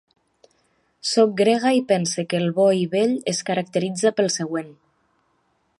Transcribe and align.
Soc 1.09 1.35
grega 1.41 1.73
i 1.81 1.83
pense 1.91 2.25
que 2.31 2.41
el 2.45 2.49
bo 2.59 2.67
i 2.79 2.83
bell 2.95 3.13
es 3.35 3.45
caracteritza 3.51 4.13
pel 4.21 4.35
següent: 4.41 4.75